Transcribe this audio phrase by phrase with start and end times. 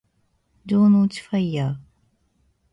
[0.03, 0.07] 城之内
[1.21, 1.77] ファイアー